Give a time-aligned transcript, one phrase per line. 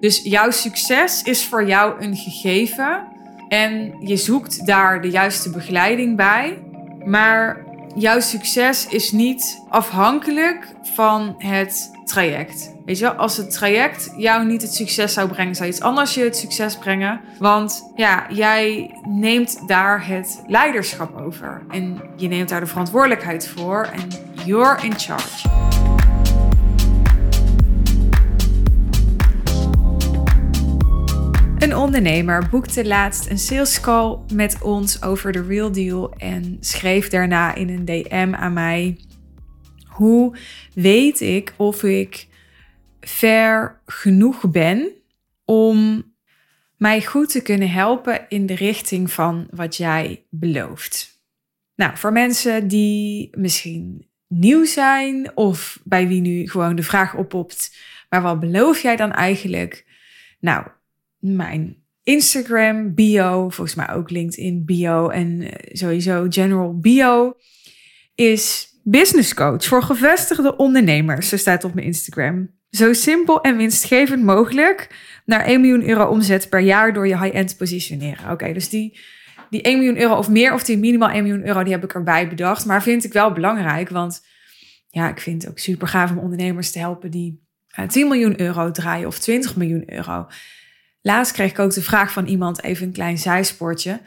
[0.00, 3.06] Dus jouw succes is voor jou een gegeven
[3.48, 6.62] en je zoekt daar de juiste begeleiding bij.
[7.04, 7.64] Maar
[7.94, 12.72] jouw succes is niet afhankelijk van het traject.
[12.84, 16.14] Weet je wel, als het traject jou niet het succes zou brengen, zou iets anders
[16.14, 17.20] je het succes brengen.
[17.38, 21.62] Want ja, jij neemt daar het leiderschap over.
[21.70, 23.90] En je neemt daar de verantwoordelijkheid voor.
[23.92, 24.08] En
[24.44, 25.73] you're in charge.
[31.64, 37.08] Een ondernemer boekte laatst een sales call met ons over de real deal en schreef
[37.08, 38.98] daarna in een DM aan mij:
[39.86, 40.36] Hoe
[40.74, 42.26] weet ik of ik
[43.00, 44.90] ver genoeg ben
[45.44, 46.04] om
[46.76, 51.22] mij goed te kunnen helpen in de richting van wat jij belooft?
[51.74, 57.76] Nou, voor mensen die misschien nieuw zijn of bij wie nu gewoon de vraag oppopt:
[58.08, 59.84] maar wat beloof jij dan eigenlijk?
[60.40, 60.66] Nou,
[61.24, 67.36] mijn Instagram bio, volgens mij ook LinkedIn bio en eh, sowieso general bio,
[68.14, 71.28] is business coach voor gevestigde ondernemers.
[71.28, 72.50] Zo staat op mijn Instagram.
[72.70, 74.88] Zo simpel en winstgevend mogelijk
[75.24, 78.30] naar 1 miljoen euro omzet per jaar door je high-end positioneren.
[78.30, 78.98] Oké, dus die,
[79.50, 81.94] die 1 miljoen euro of meer, of die minimaal 1 miljoen euro, die heb ik
[81.94, 82.64] erbij bedacht.
[82.64, 84.22] Maar vind ik wel belangrijk, want
[84.88, 87.42] ja, ik vind het ook super gaaf om ondernemers te helpen die
[87.88, 90.26] 10 eh, miljoen euro draaien of 20 miljoen euro.
[91.06, 94.00] Laatst kreeg ik ook de vraag van iemand, even een klein zijsportje,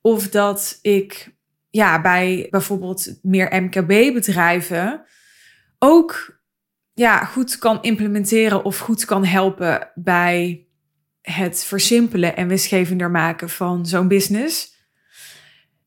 [0.00, 1.36] of dat ik
[1.70, 5.04] ja, bij bijvoorbeeld meer MKB-bedrijven
[5.78, 6.40] ook
[6.94, 10.66] ja, goed kan implementeren of goed kan helpen bij
[11.20, 14.74] het versimpelen en winstgevender maken van zo'n business.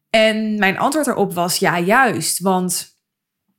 [0.09, 2.39] En mijn antwoord erop was ja, juist.
[2.39, 2.95] Want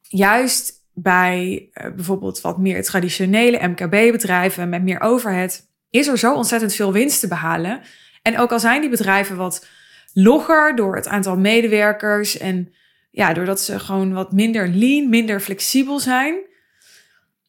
[0.00, 6.74] juist bij uh, bijvoorbeeld wat meer traditionele MKB-bedrijven met meer overhead is er zo ontzettend
[6.74, 7.80] veel winst te behalen.
[8.22, 9.66] En ook al zijn die bedrijven wat
[10.12, 12.72] logger door het aantal medewerkers en
[13.10, 16.46] ja, doordat ze gewoon wat minder lean, minder flexibel zijn.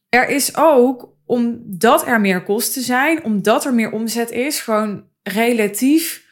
[0.10, 6.26] Er is ook, omdat er meer kosten zijn, omdat er meer omzet is, gewoon relatief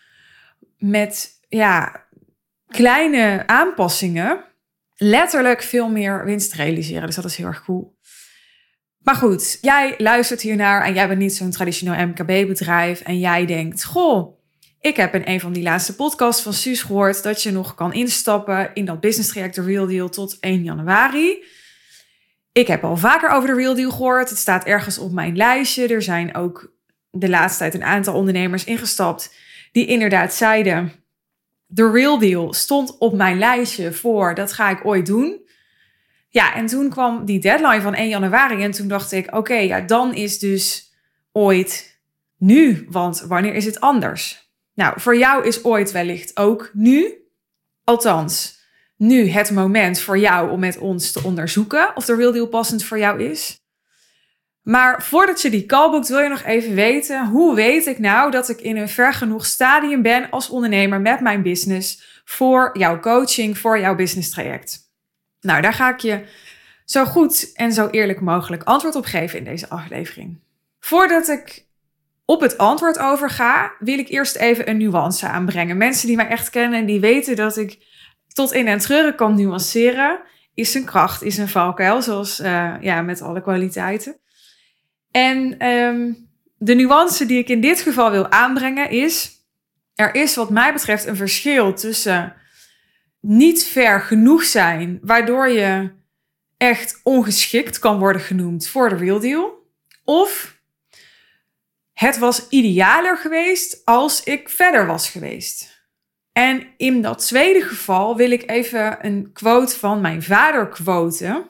[0.77, 2.05] met ja,
[2.67, 4.45] kleine aanpassingen
[4.95, 7.05] letterlijk veel meer winst realiseren.
[7.05, 7.96] Dus dat is heel erg cool.
[9.07, 13.83] Maar goed, jij luistert hiernaar en jij bent niet zo'n traditioneel MKB-bedrijf en jij denkt:
[13.83, 14.37] Goh,
[14.81, 17.93] ik heb in een van die laatste podcasts van Suus gehoord dat je nog kan
[17.93, 21.43] instappen in dat business traject de Real Deal tot 1 januari.
[22.51, 24.29] Ik heb al vaker over de Real Deal gehoord.
[24.29, 25.87] Het staat ergens op mijn lijstje.
[25.87, 26.73] Er zijn ook
[27.09, 29.35] de laatste tijd een aantal ondernemers ingestapt
[29.71, 30.91] die inderdaad zeiden:
[31.65, 35.46] de Real Deal stond op mijn lijstje voor dat ga ik ooit doen.
[36.37, 39.81] Ja, en toen kwam die deadline van 1 januari en toen dacht ik, oké, ja,
[39.81, 40.93] dan is dus
[41.31, 41.99] ooit
[42.37, 44.51] nu, want wanneer is het anders?
[44.73, 47.13] Nou, voor jou is ooit wellicht ook nu.
[47.83, 48.59] Althans,
[48.97, 52.83] nu het moment voor jou om met ons te onderzoeken of de real deal passend
[52.83, 53.59] voor jou is.
[54.61, 58.31] Maar voordat je die call boekt, wil je nog even weten, hoe weet ik nou
[58.31, 62.99] dat ik in een ver genoeg stadium ben als ondernemer met mijn business voor jouw
[62.99, 64.86] coaching, voor jouw business traject?
[65.41, 66.25] Nou, daar ga ik je
[66.85, 70.39] zo goed en zo eerlijk mogelijk antwoord op geven in deze aflevering.
[70.79, 71.65] Voordat ik
[72.25, 75.77] op het antwoord overga, wil ik eerst even een nuance aanbrengen.
[75.77, 77.77] Mensen die mij echt kennen, die weten dat ik
[78.33, 80.19] tot in en treuren kan nuanceren.
[80.53, 84.17] Is een kracht, is een valkuil, zoals uh, ja, met alle kwaliteiten.
[85.11, 89.31] En um, de nuance die ik in dit geval wil aanbrengen is:
[89.95, 92.33] er is, wat mij betreft, een verschil tussen
[93.19, 95.91] niet ver genoeg zijn, waardoor je
[96.57, 99.65] echt ongeschikt kan worden genoemd voor de real deal.
[100.03, 100.61] Of
[101.93, 105.85] het was idealer geweest als ik verder was geweest.
[106.31, 111.49] En in dat tweede geval wil ik even een quote van mijn vader quoten,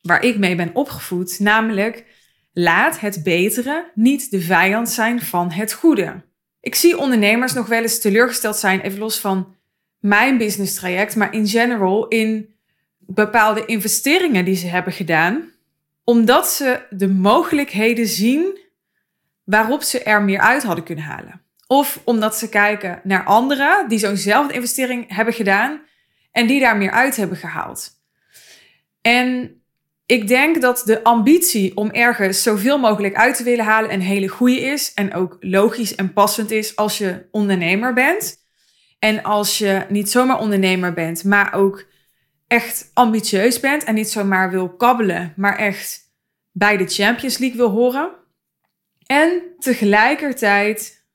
[0.00, 2.06] waar ik mee ben opgevoed, namelijk
[2.52, 6.24] laat het betere niet de vijand zijn van het goede.
[6.60, 9.56] Ik zie ondernemers nog wel eens teleurgesteld zijn, even los van
[10.02, 12.54] mijn business traject, maar in general in
[12.98, 15.50] bepaalde investeringen die ze hebben gedaan,
[16.04, 18.58] omdat ze de mogelijkheden zien
[19.44, 21.40] waarop ze er meer uit hadden kunnen halen.
[21.66, 25.80] Of omdat ze kijken naar anderen die zo'nzelfde investering hebben gedaan
[26.32, 27.90] en die daar meer uit hebben gehaald.
[29.00, 29.60] En
[30.06, 34.28] ik denk dat de ambitie om ergens zoveel mogelijk uit te willen halen een hele
[34.28, 38.41] goede is en ook logisch en passend is als je ondernemer bent.
[39.02, 41.84] En als je niet zomaar ondernemer bent, maar ook
[42.46, 46.00] echt ambitieus bent en niet zomaar wil kabbelen, maar echt
[46.52, 48.10] bij de Champions League wil horen.
[49.06, 51.06] En tegelijkertijd,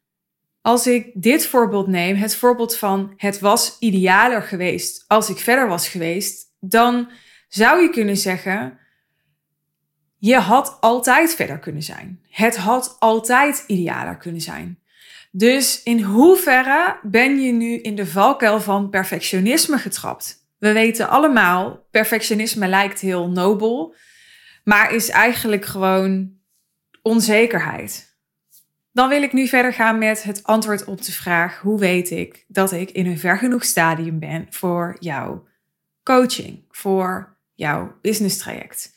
[0.61, 5.67] als ik dit voorbeeld neem, het voorbeeld van het was idealer geweest als ik verder
[5.67, 7.09] was geweest, dan
[7.47, 8.79] zou je kunnen zeggen,
[10.17, 12.21] je had altijd verder kunnen zijn.
[12.29, 14.79] Het had altijd idealer kunnen zijn.
[15.37, 20.45] Dus in hoeverre ben je nu in de valkuil van perfectionisme getrapt?
[20.57, 23.95] We weten allemaal, perfectionisme lijkt heel nobel,
[24.63, 26.31] maar is eigenlijk gewoon
[27.01, 28.17] onzekerheid.
[28.91, 32.45] Dan wil ik nu verder gaan met het antwoord op de vraag: hoe weet ik
[32.47, 35.47] dat ik in een ver genoeg stadium ben voor jouw
[36.03, 38.96] coaching, voor jouw business traject?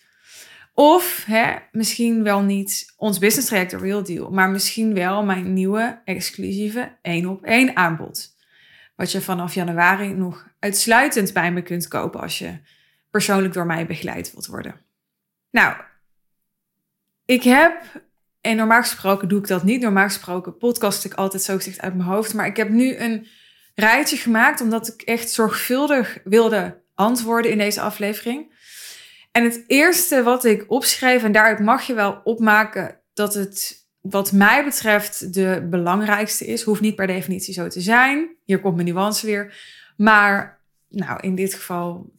[0.74, 6.00] Of hè, misschien wel niet ons business traject, Real Deal, maar misschien wel mijn nieuwe
[6.04, 8.36] exclusieve één op één aanbod.
[8.96, 12.58] Wat je vanaf januari nog uitsluitend bij me kunt kopen als je
[13.10, 14.80] persoonlijk door mij begeleid wilt worden.
[15.50, 15.76] Nou,
[17.24, 18.02] ik heb,
[18.40, 21.94] en normaal gesproken doe ik dat niet, normaal gesproken podcast ik altijd zo gezegd uit
[21.94, 23.26] mijn hoofd, maar ik heb nu een
[23.74, 28.52] rijtje gemaakt omdat ik echt zorgvuldig wilde antwoorden in deze aflevering.
[29.30, 34.32] En het eerste wat ik opschreef, en daaruit mag je wel opmaken dat het wat
[34.32, 36.62] mij betreft de belangrijkste is.
[36.62, 38.36] Hoeft niet per definitie zo te zijn.
[38.44, 39.54] Hier komt mijn nuance weer.
[39.96, 42.14] Maar nou, in dit geval,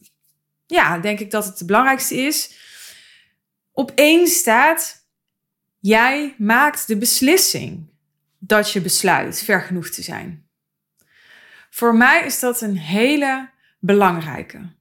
[0.66, 2.58] ja, denk ik dat het de belangrijkste is.
[3.72, 5.06] Op één staat,
[5.78, 7.90] jij maakt de beslissing
[8.38, 10.46] dat je besluit ver genoeg te zijn.
[11.70, 14.72] Voor mij is dat een hele belangrijke.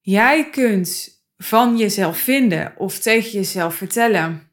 [0.00, 4.52] Jij kunt van jezelf vinden of tegen jezelf vertellen: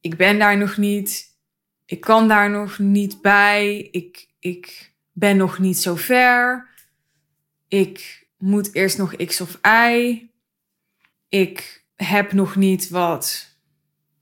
[0.00, 1.38] ik ben daar nog niet,
[1.84, 6.68] ik kan daar nog niet bij, ik, ik ben nog niet zo ver,
[7.68, 10.28] ik moet eerst nog X of Y,
[11.28, 13.52] ik heb nog niet wat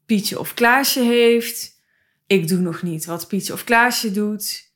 [0.07, 1.81] Pietje of Klaasje heeft,
[2.27, 4.72] ik doe nog niet wat Pietje of Klaasje doet.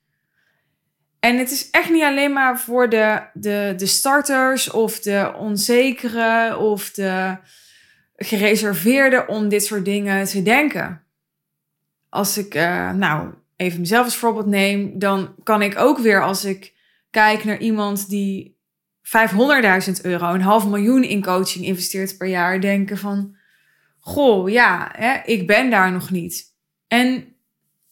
[1.27, 6.57] En het is echt niet alleen maar voor de, de, de starters of de onzekere
[6.59, 7.37] of de
[8.17, 11.03] gereserveerde om dit soort dingen te denken.
[12.09, 16.45] Als ik, uh, nou, even mezelf als voorbeeld neem, dan kan ik ook weer als
[16.45, 16.75] ik
[17.11, 18.59] kijk naar iemand die
[19.03, 23.37] 500.000 euro, een half miljoen in coaching investeert per jaar, denken van,
[23.99, 26.45] goh, ja, hè, ik ben daar nog niet.
[26.89, 27.37] En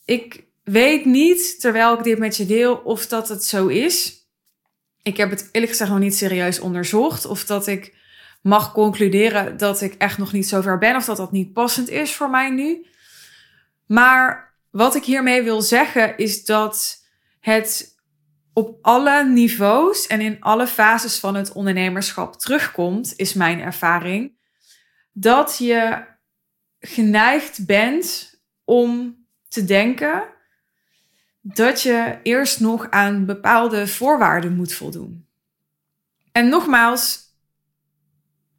[0.05, 4.23] ik weet niet, terwijl ik dit met je deel, of dat het zo is.
[5.03, 7.25] Ik heb het eerlijk gezegd nog niet serieus onderzocht.
[7.25, 7.95] Of dat ik
[8.43, 10.97] mag concluderen dat ik echt nog niet zo ver ben.
[10.97, 12.87] Of dat dat niet passend is voor mij nu.
[13.87, 17.05] Maar wat ik hiermee wil zeggen is dat
[17.41, 17.95] het
[18.53, 24.37] op alle niveaus en in alle fases van het ondernemerschap terugkomt, is mijn ervaring.
[25.13, 26.05] Dat je
[26.79, 28.35] geneigd bent
[28.65, 29.17] om
[29.49, 30.34] te denken
[31.47, 35.27] dat je eerst nog aan bepaalde voorwaarden moet voldoen.
[36.33, 37.19] En nogmaals,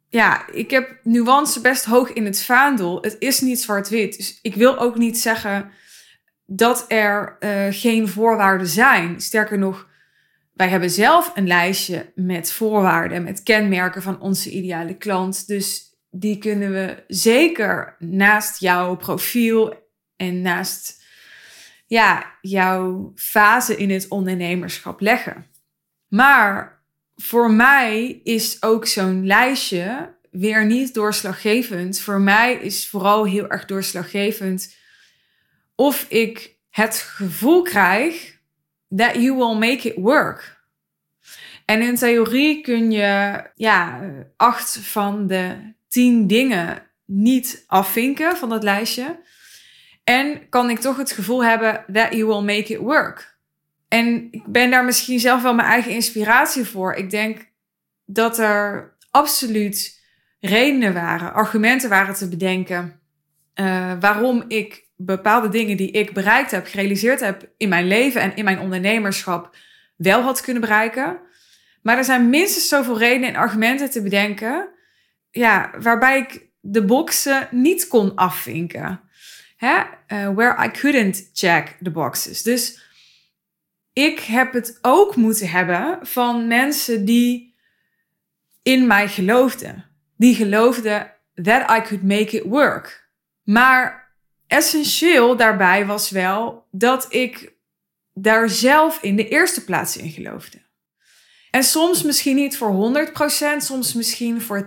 [0.08, 3.02] ja, ik heb nuance best hoog in het vaandel.
[3.02, 4.16] Het is niet zwart-wit.
[4.16, 5.70] Dus ik wil ook niet zeggen
[6.44, 9.20] dat er uh, geen voorwaarden zijn.
[9.20, 9.88] Sterker nog,
[10.52, 15.46] wij hebben zelf een lijstje met voorwaarden, met kenmerken van onze ideale klant.
[15.46, 19.74] Dus die kunnen we zeker naast jouw profiel
[20.16, 21.04] en naast
[21.86, 25.46] ja, jouw fase in het ondernemerschap leggen.
[26.08, 26.82] Maar
[27.16, 32.00] voor mij is ook zo'n lijstje weer niet doorslaggevend.
[32.00, 34.74] Voor mij is vooral heel erg doorslaggevend
[35.74, 38.38] of ik het gevoel krijg
[38.96, 40.64] that you will make it work.
[41.64, 48.62] En in theorie kun je ja, acht van de tien dingen niet afvinken van dat
[48.62, 49.20] lijstje.
[50.08, 53.38] En kan ik toch het gevoel hebben that you will make it work.
[53.88, 56.94] En ik ben daar misschien zelf wel mijn eigen inspiratie voor.
[56.94, 57.50] Ik denk
[58.04, 60.02] dat er absoluut
[60.40, 63.00] redenen waren, argumenten waren te bedenken
[63.60, 68.36] uh, waarom ik bepaalde dingen die ik bereikt heb, gerealiseerd heb in mijn leven en
[68.36, 69.56] in mijn ondernemerschap
[69.96, 71.20] wel had kunnen bereiken.
[71.82, 74.68] Maar er zijn minstens zoveel redenen en argumenten te bedenken,
[75.30, 79.00] ja, waarbij ik de boxen niet kon afvinken.
[79.56, 79.76] Hè?
[79.78, 82.42] Uh, where I couldn't check the boxes.
[82.42, 82.80] Dus
[83.92, 87.54] ik heb het ook moeten hebben van mensen die
[88.62, 89.84] in mij geloofden.
[90.16, 93.10] Die geloofden that I could make it work.
[93.42, 94.14] Maar
[94.46, 97.52] essentieel daarbij was wel dat ik
[98.12, 100.64] daar zelf in de eerste plaats in geloofde.
[101.50, 104.66] En soms misschien niet voor 100%, soms misschien voor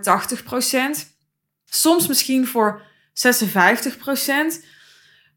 [1.64, 2.82] soms misschien voor
[3.12, 4.64] 56%.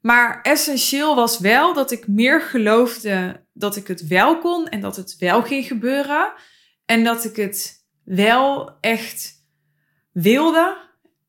[0.03, 4.95] Maar essentieel was wel dat ik meer geloofde dat ik het wel kon en dat
[4.95, 6.33] het wel ging gebeuren.
[6.85, 9.33] En dat ik het wel echt
[10.11, 10.77] wilde.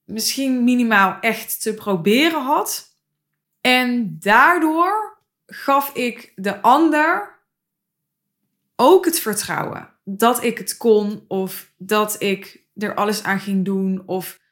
[0.05, 2.99] Misschien minimaal echt te proberen had.
[3.61, 7.39] En daardoor gaf ik de ander
[8.77, 14.03] ook het vertrouwen dat ik het kon of dat ik er alles aan ging doen
[14.07, 14.43] of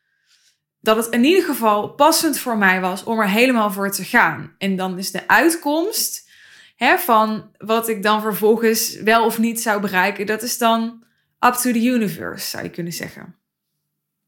[0.83, 4.55] dat het in ieder geval passend voor mij was om er helemaal voor te gaan.
[4.59, 6.31] En dan is de uitkomst
[6.77, 11.05] hè, van wat ik dan vervolgens wel of niet zou bereiken, dat is dan
[11.41, 13.37] up to the universe, zou je kunnen zeggen.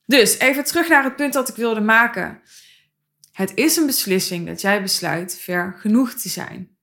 [0.06, 2.40] Dus even terug naar het punt dat ik wilde maken.
[3.32, 6.76] Het is een beslissing dat jij besluit ver genoeg te zijn.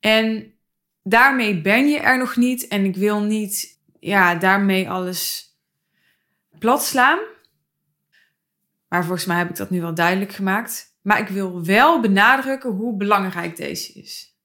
[0.00, 0.54] En
[1.02, 5.52] daarmee ben je er nog niet en ik wil niet ja, daarmee alles
[6.58, 7.18] plat slaan.
[8.88, 10.96] Maar volgens mij heb ik dat nu wel duidelijk gemaakt.
[11.02, 14.36] Maar ik wil wel benadrukken hoe belangrijk deze is.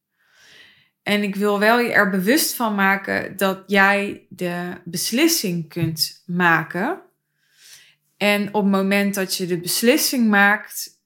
[1.04, 7.02] En ik wil wel je er bewust van maken dat jij de beslissing kunt maken.
[8.18, 11.02] En op het moment dat je de beslissing maakt,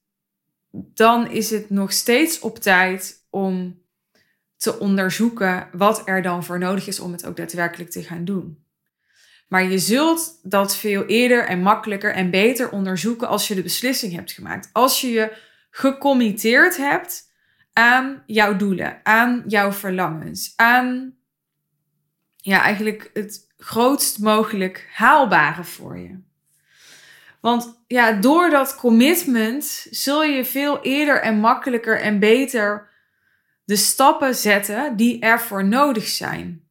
[0.70, 3.82] dan is het nog steeds op tijd om
[4.56, 8.64] te onderzoeken wat er dan voor nodig is om het ook daadwerkelijk te gaan doen.
[9.48, 14.12] Maar je zult dat veel eerder en makkelijker en beter onderzoeken als je de beslissing
[14.12, 14.70] hebt gemaakt.
[14.72, 15.36] Als je je
[15.70, 17.32] gecommitteerd hebt
[17.72, 21.16] aan jouw doelen, aan jouw verlangens, aan
[22.36, 26.18] ja, eigenlijk het grootst mogelijk haalbare voor je.
[27.40, 32.88] Want ja, door dat commitment zul je veel eerder en makkelijker en beter
[33.64, 36.67] de stappen zetten die ervoor nodig zijn.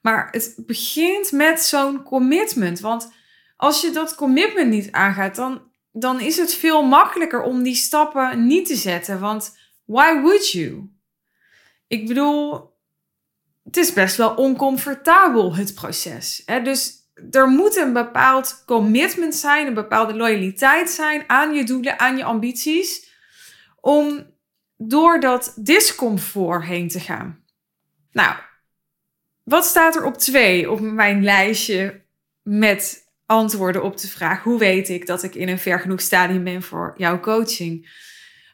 [0.00, 2.80] Maar het begint met zo'n commitment.
[2.80, 3.12] Want
[3.56, 8.46] als je dat commitment niet aangaat, dan, dan is het veel makkelijker om die stappen
[8.46, 9.20] niet te zetten.
[9.20, 10.90] Want why would you?
[11.86, 12.70] Ik bedoel,
[13.64, 16.42] het is best wel oncomfortabel, het proces.
[16.46, 16.62] Hè?
[16.62, 22.16] Dus er moet een bepaald commitment zijn, een bepaalde loyaliteit zijn aan je doelen, aan
[22.16, 23.08] je ambities,
[23.80, 24.26] om
[24.76, 27.44] door dat discomfort heen te gaan.
[28.12, 28.34] Nou,
[29.50, 32.02] wat staat er op twee op mijn lijstje
[32.42, 36.44] met antwoorden op de vraag: hoe weet ik dat ik in een ver genoeg stadium
[36.44, 37.98] ben voor jouw coaching?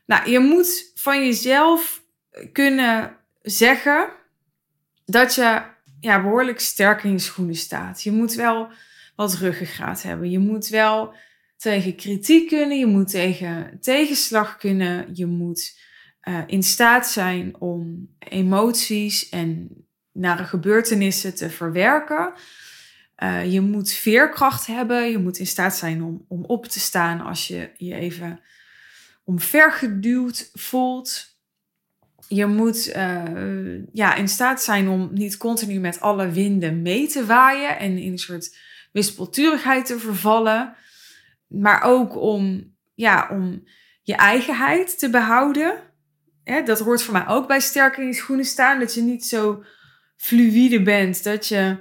[0.06, 2.02] Nou, je moet van jezelf
[2.52, 4.08] kunnen zeggen
[5.04, 5.62] dat je
[6.00, 8.02] ja, behoorlijk sterk in je schoenen staat.
[8.02, 8.68] Je moet wel
[9.16, 10.30] wat ruggengraat hebben.
[10.30, 11.14] Je moet wel
[11.56, 12.78] tegen kritiek kunnen.
[12.78, 15.08] Je moet tegen tegenslag kunnen.
[15.12, 15.78] Je moet
[16.28, 19.68] uh, in staat zijn om emoties en
[20.16, 22.32] nare gebeurtenissen te verwerken.
[23.22, 25.10] Uh, je moet veerkracht hebben.
[25.10, 28.40] Je moet in staat zijn om, om op te staan als je je even
[29.24, 31.34] omvergeduwd voelt.
[32.28, 37.26] Je moet uh, ja, in staat zijn om niet continu met alle winden mee te
[37.26, 38.56] waaien en in een soort
[38.92, 40.74] wispelturigheid te vervallen.
[41.46, 43.64] Maar ook om, ja, om
[44.02, 45.80] je eigenheid te behouden.
[46.64, 48.78] dat hoort voor mij ook bij sterk in je schoenen staan.
[48.78, 49.64] Dat je niet zo
[50.16, 51.24] fluïde bent.
[51.24, 51.76] Dat je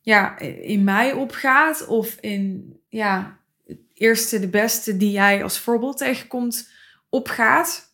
[0.00, 5.98] ja, in mij opgaat of in ja, het eerste, de beste die jij als voorbeeld
[5.98, 6.70] tegenkomt
[7.08, 7.90] opgaat.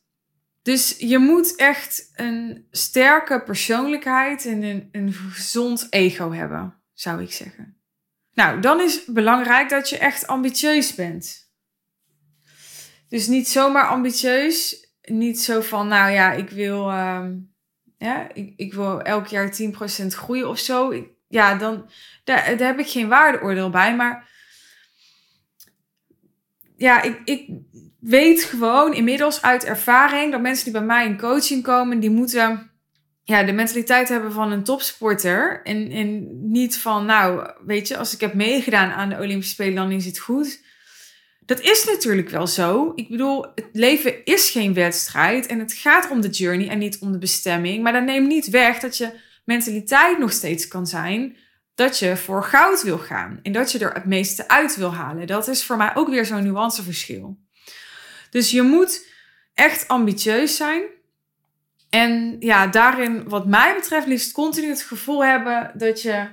[0.63, 7.33] Dus je moet echt een sterke persoonlijkheid en een, een gezond ego hebben, zou ik
[7.33, 7.77] zeggen.
[8.33, 11.51] Nou, dan is het belangrijk dat je echt ambitieus bent.
[13.09, 14.87] Dus niet zomaar ambitieus.
[15.03, 17.27] Niet zo van, nou ja, ik wil, uh,
[17.99, 19.53] ja, ik, ik wil elk jaar
[20.03, 21.05] 10% groeien of zo.
[21.29, 21.91] ja, dan
[22.25, 23.97] daar, daar heb ik geen waardeoordeel bij.
[23.97, 24.29] Maar
[26.77, 27.49] ja, ik, ik
[28.01, 32.71] weet gewoon inmiddels uit ervaring dat mensen die bij mij in coaching komen, die moeten
[33.25, 35.61] ja, de mentaliteit hebben van een topsporter.
[35.65, 39.75] En, en niet van, nou, weet je, als ik heb meegedaan aan de Olympische Spelen,
[39.75, 40.63] dan is het goed.
[41.49, 42.93] Dat is natuurlijk wel zo.
[42.95, 46.99] Ik bedoel, het leven is geen wedstrijd en het gaat om de journey en niet
[46.99, 47.83] om de bestemming.
[47.83, 49.13] Maar dat neemt niet weg dat je
[49.45, 51.37] mentaliteit nog steeds kan zijn
[51.75, 55.27] dat je voor goud wil gaan en dat je er het meeste uit wil halen.
[55.27, 57.39] Dat is voor mij ook weer zo'n nuanceverschil.
[58.31, 59.07] Dus je moet
[59.55, 60.83] echt ambitieus zijn.
[61.91, 66.29] En ja, daarin, wat mij betreft, liefst continu het gevoel hebben dat je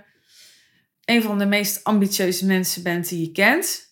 [1.05, 3.84] een van de meest ambitieuze mensen bent die je kent.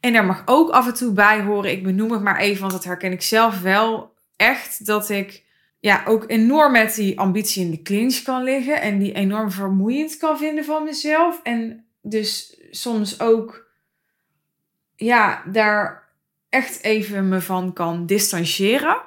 [0.00, 2.72] En daar mag ook af en toe bij horen, ik benoem het maar even, want
[2.72, 5.44] dat herken ik zelf wel echt, dat ik
[5.80, 10.16] ja, ook enorm met die ambitie in de clinch kan liggen en die enorm vermoeiend
[10.16, 11.40] kan vinden van mezelf.
[11.42, 13.66] En dus soms ook,
[14.96, 16.08] ja, daar
[16.48, 19.00] echt even me van kan distancieren.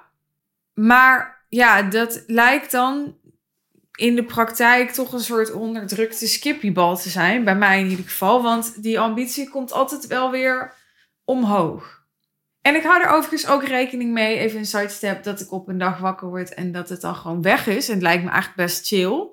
[0.74, 3.16] Maar ja, dat lijkt dan
[3.96, 7.44] in de praktijk toch een soort onderdrukte skippybal te zijn.
[7.44, 8.42] Bij mij in ieder geval.
[8.42, 10.74] Want die ambitie komt altijd wel weer
[11.32, 12.02] omhoog.
[12.62, 15.78] En ik hou er overigens ook rekening mee, even een sidestep, dat ik op een
[15.78, 17.88] dag wakker word en dat het dan gewoon weg is.
[17.88, 19.28] En het lijkt me eigenlijk best chill.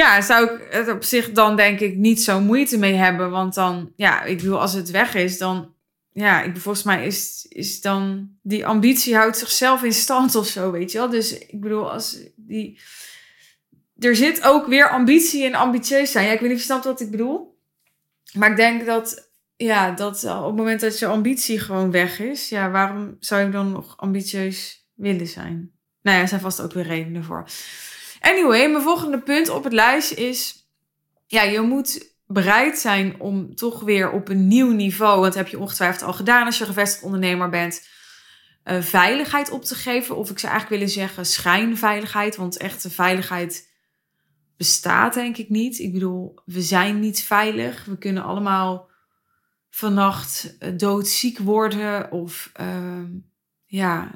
[0.00, 3.30] ja, zou ik het op zich dan denk ik niet zo moeite mee hebben.
[3.30, 5.74] Want dan, ja, ik bedoel, als het weg is, dan,
[6.12, 10.70] ja, ik, volgens mij is, is dan, die ambitie houdt zichzelf in stand of zo,
[10.70, 11.10] weet je wel.
[11.10, 12.80] Dus ik bedoel, als die,
[13.98, 16.26] er zit ook weer ambitie in ambitieus zijn.
[16.26, 17.58] Ja, ik weet niet of je snapt wat ik bedoel.
[18.32, 19.25] Maar ik denk dat
[19.56, 23.50] ja, dat op het moment dat je ambitie gewoon weg is, ja, waarom zou je
[23.50, 25.72] dan nog ambitieus willen zijn?
[26.02, 27.48] Nou ja, er zijn vast ook weer redenen voor.
[28.20, 30.68] Anyway, mijn volgende punt op het lijstje is,
[31.26, 35.48] ja, je moet bereid zijn om toch weer op een nieuw niveau, want dat heb
[35.48, 37.88] je ongetwijfeld al gedaan als je gevestigd ondernemer bent,
[38.64, 40.16] uh, veiligheid op te geven.
[40.16, 43.74] Of ik zou eigenlijk willen zeggen schijnveiligheid, want echte veiligheid
[44.56, 45.78] bestaat denk ik niet.
[45.78, 47.84] Ik bedoel, we zijn niet veilig.
[47.84, 48.90] We kunnen allemaal
[49.76, 53.02] vannacht eh, doodziek worden of uh,
[53.66, 54.10] ja,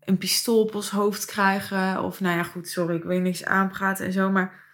[0.00, 2.02] een pistool op ons hoofd krijgen.
[2.02, 4.30] Of nou ja, goed, sorry, ik weet niks aanpraten en zo.
[4.30, 4.64] Maar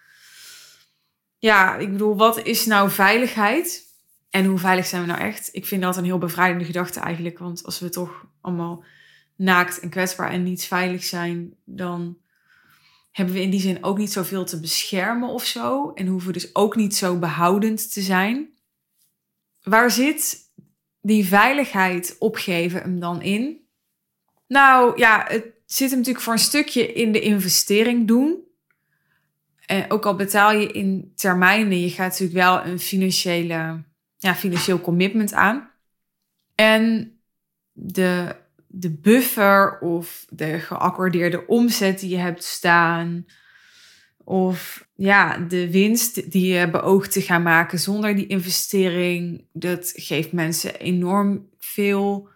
[1.39, 3.83] ja, ik bedoel, wat is nou veiligheid?
[4.31, 5.49] En hoe veilig zijn we nou echt?
[5.53, 7.39] Ik vind dat een heel bevrijdende gedachte eigenlijk.
[7.39, 8.85] Want als we toch allemaal
[9.37, 12.19] naakt en kwetsbaar en niet veilig zijn, dan
[13.11, 15.93] hebben we in die zin ook niet zoveel te beschermen of zo.
[15.93, 18.59] En hoeven we dus ook niet zo behoudend te zijn
[19.63, 20.39] waar zit
[21.01, 23.69] die veiligheid opgeven hem dan in?
[24.47, 28.49] Nou ja, het zit hem natuurlijk voor een stukje in de investering doen.
[29.67, 33.83] En ook al betaal je in termijnen, je gaat natuurlijk wel een financiële,
[34.17, 35.71] ja, financieel commitment aan.
[36.55, 37.13] En
[37.73, 38.37] de,
[38.67, 43.27] de buffer of de geaccordeerde omzet die je hebt staan,
[44.25, 50.33] of ja, de winst die je beoogt te gaan maken zonder die investering, dat geeft
[50.33, 52.29] mensen enorm veel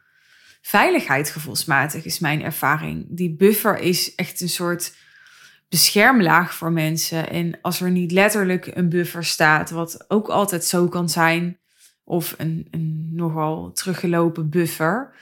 [0.63, 3.07] veiligheid gevoelsmatig, is mijn ervaring.
[3.09, 4.95] Die buffer is echt een soort
[5.69, 7.31] beschermlaag voor mensen.
[7.31, 11.59] En als er niet letterlijk een buffer staat, wat ook altijd zo kan zijn,
[12.05, 15.15] of een, een nogal teruggelopen buffer,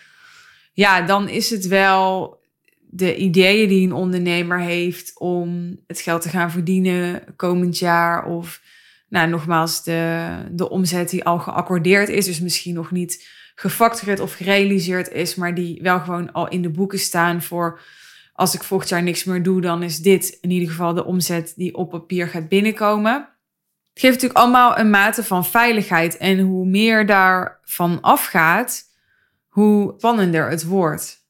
[0.73, 2.41] ja, dan is het wel
[2.95, 8.25] de ideeën die een ondernemer heeft om het geld te gaan verdienen komend jaar.
[8.25, 8.63] Of
[9.09, 14.35] nou, nogmaals, de, de omzet die al geaccordeerd is, dus misschien nog niet gefactureerd of
[14.35, 17.81] gerealiseerd is, maar die wel gewoon al in de boeken staan voor
[18.33, 21.53] als ik volgend jaar niks meer doe, dan is dit in ieder geval de omzet
[21.57, 23.15] die op papier gaat binnenkomen.
[23.93, 28.83] Het geeft natuurlijk allemaal een mate van veiligheid en hoe meer daarvan afgaat,
[29.49, 31.27] hoe spannender het wordt.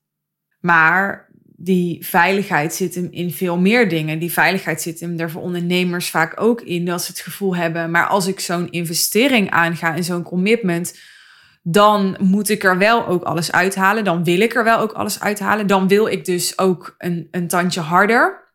[0.61, 1.32] Maar
[1.64, 4.18] die veiligheid zit hem in veel meer dingen.
[4.18, 7.90] Die veiligheid zit hem er voor ondernemers vaak ook in dat ze het gevoel hebben,
[7.90, 10.98] maar als ik zo'n investering aanga en zo'n commitment,
[11.62, 14.05] dan moet ik er wel ook alles uithalen.
[14.05, 15.66] Dan wil ik er wel ook alles uithalen.
[15.66, 18.53] Dan wil ik dus ook een, een tandje harder.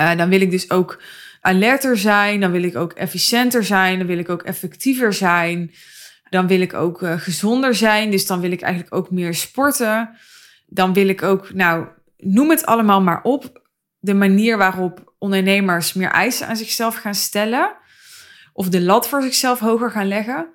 [0.00, 1.02] Uh, dan wil ik dus ook
[1.40, 2.40] alerter zijn.
[2.40, 3.98] Dan wil ik ook efficiënter zijn.
[3.98, 5.72] Dan wil ik ook effectiever zijn.
[6.30, 8.10] Dan wil ik ook uh, gezonder zijn.
[8.10, 10.10] Dus dan wil ik eigenlijk ook meer sporten.
[10.66, 11.86] Dan wil ik ook, nou,
[12.22, 13.60] noem het allemaal maar op.
[13.98, 17.76] De manier waarop ondernemers meer eisen aan zichzelf gaan stellen.
[18.52, 20.48] Of de lat voor zichzelf hoger gaan leggen.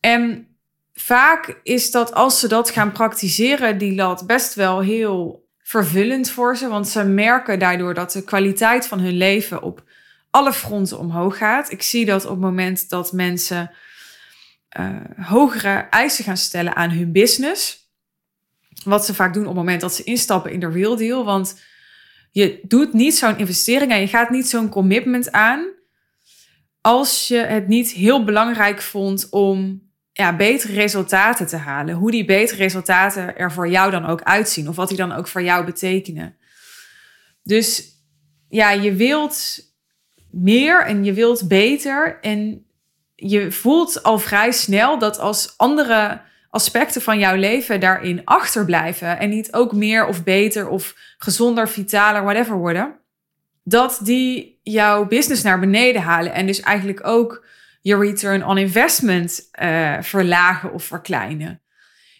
[0.00, 0.48] En
[0.92, 6.56] vaak is dat als ze dat gaan praktiseren, die lat best wel heel vervullend voor
[6.56, 6.68] ze.
[6.68, 9.84] Want ze merken daardoor dat de kwaliteit van hun leven op
[10.30, 11.70] alle fronten omhoog gaat.
[11.70, 13.70] Ik zie dat op het moment dat mensen
[14.78, 17.83] uh, hogere eisen gaan stellen aan hun business
[18.84, 21.24] wat ze vaak doen op het moment dat ze instappen in de real deal.
[21.24, 21.60] Want
[22.30, 25.66] je doet niet zo'n investering en je gaat niet zo'n commitment aan.
[26.80, 31.94] Als je het niet heel belangrijk vond om ja, betere resultaten te halen.
[31.94, 34.68] Hoe die betere resultaten er voor jou dan ook uitzien.
[34.68, 36.36] Of wat die dan ook voor jou betekenen.
[37.42, 37.92] Dus
[38.48, 39.58] ja, je wilt
[40.30, 42.18] meer en je wilt beter.
[42.20, 42.66] En
[43.14, 46.20] je voelt al vrij snel dat als andere
[46.54, 52.22] aspecten van jouw leven daarin achterblijven en niet ook meer of beter of gezonder, vitaler,
[52.22, 52.94] whatever worden,
[53.64, 57.46] dat die jouw business naar beneden halen en dus eigenlijk ook
[57.82, 61.62] je return on investment uh, verlagen of verkleinen.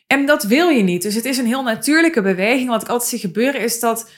[0.07, 1.03] En dat wil je niet.
[1.03, 2.69] Dus het is een heel natuurlijke beweging.
[2.69, 4.11] Wat ik altijd zie gebeuren is dat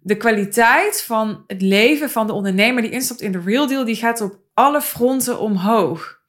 [0.00, 3.96] de kwaliteit van het leven van de ondernemer die instapt in de real deal, die
[3.96, 6.22] gaat op alle fronten omhoog.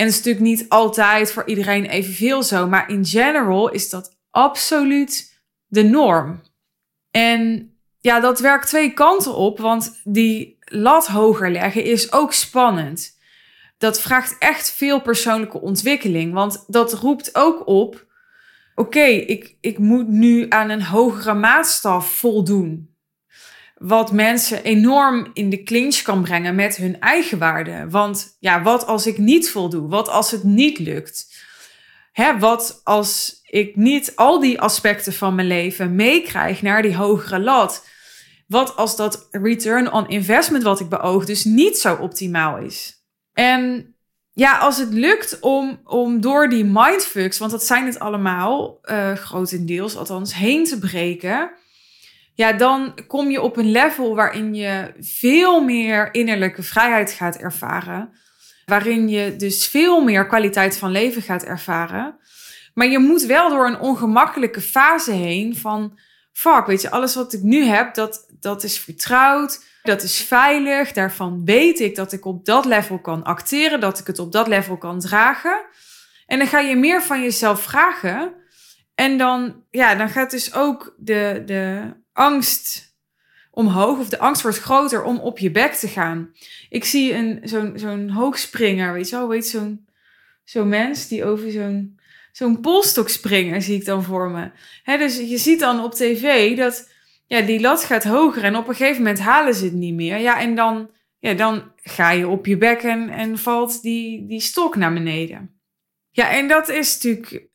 [0.00, 4.18] En het is natuurlijk niet altijd voor iedereen evenveel zo, maar in general is dat
[4.30, 6.42] absoluut de norm.
[7.10, 13.18] En ja, dat werkt twee kanten op, want die lat hoger leggen is ook spannend.
[13.78, 18.06] Dat vraagt echt veel persoonlijke ontwikkeling, want dat roept ook op:
[18.74, 22.89] oké, ik, ik moet nu aan een hogere maatstaf voldoen.
[23.80, 27.86] Wat mensen enorm in de clinch kan brengen met hun eigen waarde.
[27.88, 29.88] Want ja, wat als ik niet voldoe?
[29.88, 31.34] Wat als het niet lukt?
[32.12, 37.38] Hè, wat als ik niet al die aspecten van mijn leven meekrijg naar die hogere
[37.38, 37.86] lat?
[38.46, 43.04] Wat als dat return on investment wat ik beoog dus niet zo optimaal is?
[43.32, 43.94] En
[44.32, 49.12] ja, als het lukt om, om door die mindfucks, want dat zijn het allemaal, uh,
[49.12, 51.50] grotendeels althans, heen te breken.
[52.40, 58.12] Ja, dan kom je op een level waarin je veel meer innerlijke vrijheid gaat ervaren.
[58.64, 62.18] Waarin je dus veel meer kwaliteit van leven gaat ervaren.
[62.74, 65.98] Maar je moet wel door een ongemakkelijke fase heen van...
[66.32, 69.64] Fuck, weet je, alles wat ik nu heb, dat, dat is vertrouwd.
[69.82, 70.92] Dat is veilig.
[70.92, 73.80] Daarvan weet ik dat ik op dat level kan acteren.
[73.80, 75.64] Dat ik het op dat level kan dragen.
[76.26, 78.32] En dan ga je meer van jezelf vragen.
[78.94, 82.94] En dan, ja, dan gaat dus ook de, de angst
[83.50, 83.98] omhoog.
[83.98, 86.32] Of de angst wordt groter om op je bek te gaan.
[86.68, 89.28] Ik zie een, zo'n, zo'n hoogspringer, weet je wel.
[89.28, 89.86] Weet zo'n,
[90.44, 92.00] zo'n mens die over zo'n,
[92.32, 94.50] zo'n polstok springen, zie ik dan voor me.
[94.98, 96.88] Dus je ziet dan op tv dat
[97.26, 100.18] ja, die lat gaat hoger en op een gegeven moment halen ze het niet meer.
[100.18, 104.76] Ja, en dan, ja, dan ga je op je bekken en valt die, die stok
[104.76, 105.60] naar beneden.
[106.10, 107.48] Ja, en dat is natuurlijk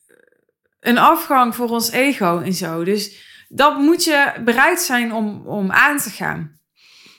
[0.80, 2.84] een afgang voor ons ego en zo.
[2.84, 6.58] Dus dat moet je bereid zijn om, om aan te gaan.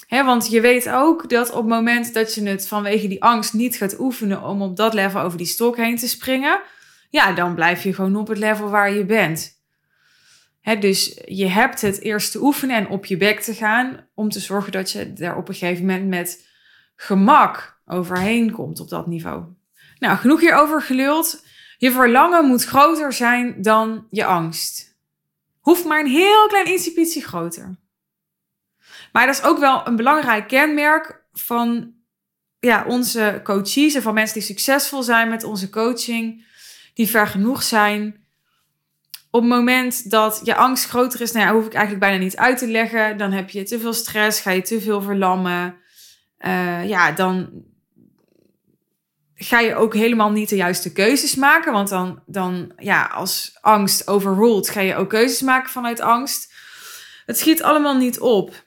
[0.08, 3.54] He, want je weet ook dat op het moment dat je het vanwege die angst
[3.54, 6.60] niet gaat oefenen om op dat level over die stok heen te springen,
[7.10, 9.58] ja, dan blijf je gewoon op het level waar je bent
[10.76, 14.40] dus je hebt het eerst te oefenen en op je bek te gaan om te
[14.40, 16.48] zorgen dat je er op een gegeven moment met
[16.96, 19.44] gemak overheen komt op dat niveau.
[20.00, 21.46] Nou, genoeg hierover geluld.
[21.78, 24.87] Je verlangen moet groter zijn dan je angst.
[25.68, 27.76] Hoeft maar een heel klein incipitie groter.
[29.12, 31.94] Maar dat is ook wel een belangrijk kenmerk van
[32.60, 36.46] ja, onze coaches en van mensen die succesvol zijn met onze coaching,
[36.94, 38.28] die ver genoeg zijn
[39.30, 42.58] op het moment dat je angst groter is, nou hoef ik eigenlijk bijna niet uit
[42.58, 43.18] te leggen.
[43.18, 45.76] Dan heb je te veel stress, ga je te veel verlammen.
[46.40, 47.50] Uh, ja, dan
[49.40, 51.74] ga je ook helemaal niet de juiste keuzes maken.
[51.74, 56.54] Want dan, dan ja, als angst overruled, ga je ook keuzes maken vanuit angst.
[57.26, 58.66] Het schiet allemaal niet op.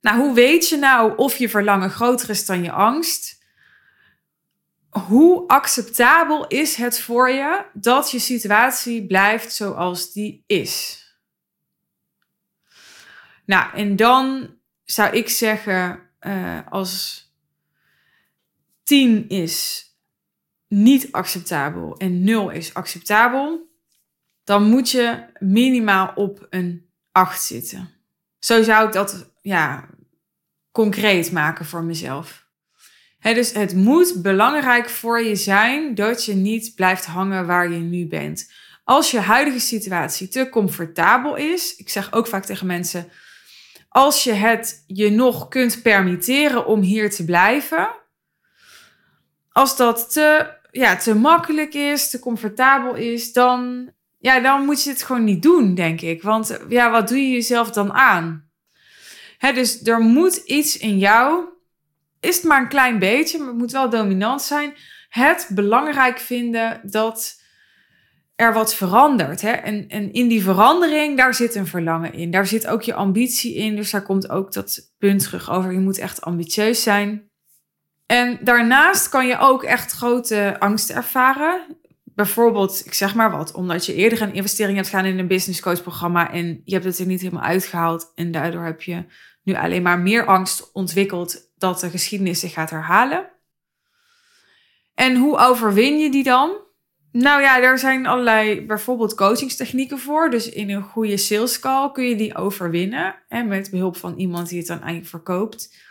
[0.00, 3.36] Nou, hoe weet je nou of je verlangen groter is dan je angst?
[4.98, 11.04] hoe acceptabel is het voor je dat je situatie blijft zoals die is?
[13.44, 17.24] Nou, en dan zou ik zeggen, uh, als
[18.82, 19.84] 10 is
[20.68, 23.70] niet acceptabel en 0 is acceptabel,
[24.44, 27.90] dan moet je minimaal op een 8 zitten.
[28.38, 29.88] Zo zou ik dat ja,
[30.72, 32.46] concreet maken voor mezelf
[33.34, 38.06] dus het moet belangrijk voor je zijn dat je niet blijft hangen waar je nu
[38.06, 38.52] bent.
[38.84, 43.10] Als je huidige situatie te comfortabel is, ik zeg ook vaak tegen mensen,
[43.88, 47.88] als je het je nog kunt permitteren om hier te blijven,
[49.52, 54.90] als dat te, ja, te makkelijk is, te comfortabel is, dan, ja, dan moet je
[54.90, 56.22] het gewoon niet doen, denk ik.
[56.22, 58.44] Want ja, wat doe je jezelf dan aan?
[59.54, 61.44] dus er moet iets in jou
[62.20, 64.74] is het maar een klein beetje, maar het moet wel dominant zijn.
[65.08, 67.40] Het belangrijk vinden dat
[68.34, 69.40] er wat verandert.
[69.40, 69.50] Hè?
[69.50, 72.30] En, en in die verandering, daar zit een verlangen in.
[72.30, 73.76] Daar zit ook je ambitie in.
[73.76, 75.72] Dus daar komt ook dat punt terug over.
[75.72, 77.25] Je moet echt ambitieus zijn.
[78.06, 81.60] En daarnaast kan je ook echt grote angst ervaren.
[82.04, 85.60] Bijvoorbeeld, ik zeg maar wat, omdat je eerder een investering hebt gedaan in een business
[85.60, 89.04] coach programma en je hebt het er niet helemaal uitgehaald en daardoor heb je
[89.42, 93.30] nu alleen maar meer angst ontwikkeld dat de geschiedenis zich gaat herhalen.
[94.94, 96.64] En hoe overwin je die dan?
[97.12, 100.30] Nou ja, er zijn allerlei bijvoorbeeld coachingstechnieken voor.
[100.30, 103.14] Dus in een goede sales call kun je die overwinnen.
[103.28, 105.85] Hè, met behulp van iemand die het dan eigenlijk verkoopt.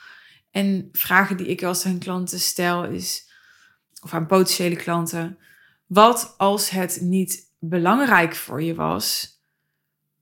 [0.56, 3.30] En vragen die ik als aan klanten stel is,
[4.02, 5.38] of aan potentiële klanten,
[5.86, 9.34] wat als het niet belangrijk voor je was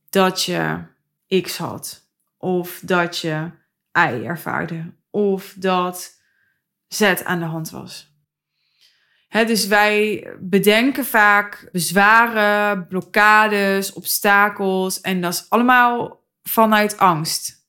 [0.10, 0.84] dat je
[1.42, 2.08] X had?
[2.38, 3.52] Of dat je
[3.94, 4.94] Y ervaarde?
[5.14, 6.22] of dat
[6.88, 8.12] Z aan de hand was.
[9.30, 17.68] dus wij bedenken vaak bezwaren, blokkades, obstakels en dat is allemaal vanuit angst.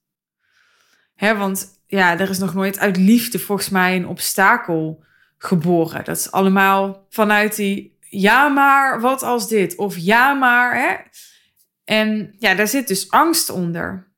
[1.16, 5.04] want ja, er is nog nooit uit liefde volgens mij een obstakel
[5.38, 6.04] geboren.
[6.04, 9.76] Dat is allemaal vanuit die ja maar, wat als dit?
[9.76, 10.94] Of ja maar, hè?
[11.84, 14.12] En ja, daar zit dus angst onder.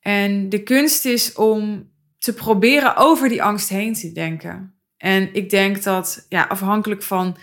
[0.00, 4.80] En de kunst is om te proberen over die angst heen te denken.
[4.96, 7.36] En ik denk dat ja, afhankelijk van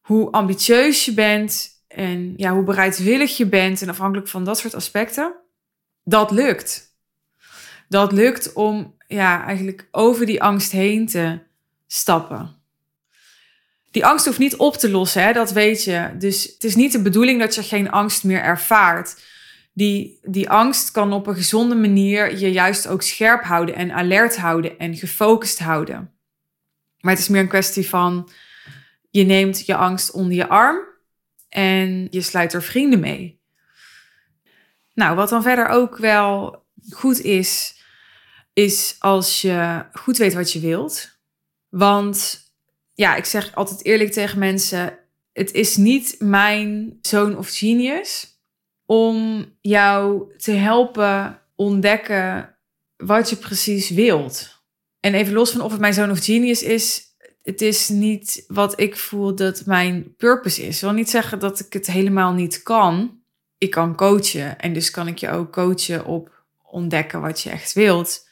[0.00, 4.74] hoe ambitieus je bent en ja, hoe bereidwillig je bent en afhankelijk van dat soort
[4.74, 5.34] aspecten,
[6.02, 6.87] dat lukt.
[7.88, 11.38] Dat lukt om ja, eigenlijk over die angst heen te
[11.86, 12.56] stappen.
[13.90, 16.10] Die angst hoeft niet op te lossen, hè, dat weet je.
[16.18, 19.22] Dus het is niet de bedoeling dat je geen angst meer ervaart.
[19.72, 24.36] Die, die angst kan op een gezonde manier je juist ook scherp houden en alert
[24.36, 26.12] houden en gefocust houden.
[27.00, 28.30] Maar het is meer een kwestie van
[29.10, 30.78] je neemt je angst onder je arm
[31.48, 33.40] en je sluit er vrienden mee.
[34.94, 37.77] Nou, wat dan verder ook wel goed is,
[38.58, 41.18] is als je goed weet wat je wilt.
[41.68, 42.40] Want
[42.94, 44.98] ja, ik zeg altijd eerlijk tegen mensen:
[45.32, 48.36] het is niet mijn zoon of genius
[48.86, 52.56] om jou te helpen ontdekken
[52.96, 54.62] wat je precies wilt.
[55.00, 57.02] En even los van of het mijn zoon of genius is,
[57.42, 60.74] het is niet wat ik voel dat mijn purpose is.
[60.74, 63.20] Ik wil niet zeggen dat ik het helemaal niet kan.
[63.58, 67.72] Ik kan coachen en dus kan ik je ook coachen op ontdekken wat je echt
[67.72, 68.26] wilt.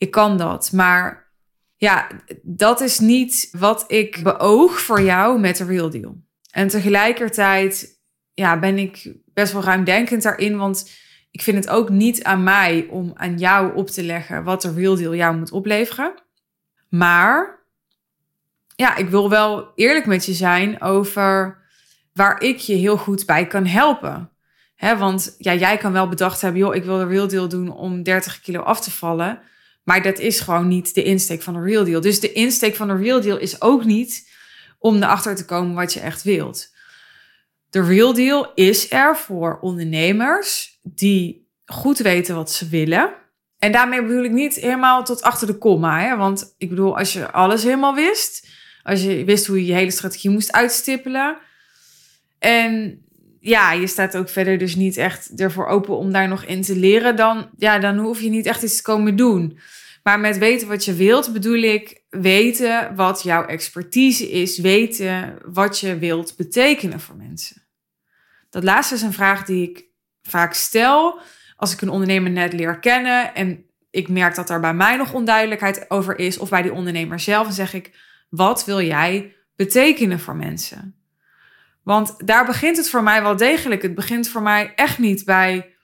[0.00, 1.32] Ik kan dat, maar
[1.76, 2.06] ja,
[2.42, 6.16] dat is niet wat ik beoog voor jou met de Real Deal.
[6.50, 8.00] En tegelijkertijd
[8.34, 10.90] ja, ben ik best wel ruimdenkend daarin, want
[11.30, 14.72] ik vind het ook niet aan mij om aan jou op te leggen wat de
[14.72, 16.14] Real Deal jou moet opleveren.
[16.88, 17.58] Maar
[18.76, 21.58] ja, ik wil wel eerlijk met je zijn over
[22.12, 24.30] waar ik je heel goed bij kan helpen.
[24.74, 27.72] He, want ja, jij kan wel bedacht hebben, joh, ik wil de Real Deal doen
[27.72, 29.40] om 30 kilo af te vallen.
[29.82, 32.00] Maar dat is gewoon niet de insteek van de Real Deal.
[32.00, 34.28] Dus de insteek van de Real Deal is ook niet
[34.78, 36.74] om erachter te komen wat je echt wilt.
[37.70, 43.14] De Real Deal is er voor ondernemers die goed weten wat ze willen.
[43.58, 46.16] En daarmee bedoel ik niet helemaal tot achter de komma.
[46.16, 48.48] Want ik bedoel, als je alles helemaal wist,
[48.82, 51.38] als je wist hoe je je hele strategie moest uitstippelen.
[52.38, 53.02] En
[53.40, 56.76] ja, je staat ook verder dus niet echt ervoor open om daar nog in te
[56.76, 59.58] leren, dan, ja, dan hoef je niet echt iets te komen doen.
[60.02, 65.80] Maar met weten wat je wilt, bedoel ik weten wat jouw expertise is, weten wat
[65.80, 67.62] je wilt betekenen voor mensen.
[68.50, 69.84] Dat laatste is een vraag die ik
[70.22, 71.20] vaak stel
[71.56, 75.12] als ik een ondernemer net leer kennen en ik merk dat er bij mij nog
[75.12, 77.90] onduidelijkheid over is, of bij die ondernemer zelf, dan zeg ik:
[78.28, 80.99] wat wil jij betekenen voor mensen?
[81.82, 83.82] Want daar begint het voor mij wel degelijk.
[83.82, 85.74] Het begint voor mij echt niet bij: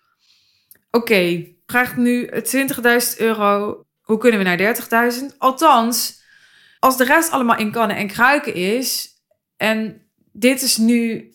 [0.91, 5.37] oké, vraagt nu 20.000 euro hoe kunnen we naar 30.000?
[5.39, 6.23] Althans,
[6.79, 9.09] als de rest allemaal in kannen en kruiken is.
[9.57, 11.31] En dit is nu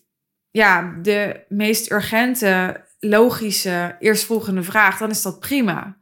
[0.51, 5.97] ja, de meest urgente, logische, eerstvolgende vraag, dan is dat prima.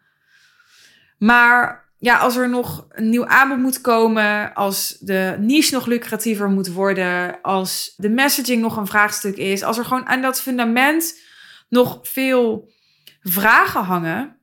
[1.18, 6.50] Maar ja, als er nog een nieuw aanbod moet komen, als de niche nog lucratiever
[6.50, 11.20] moet worden, als de messaging nog een vraagstuk is, als er gewoon aan dat fundament
[11.70, 12.72] nog veel
[13.22, 14.38] vragen hangen,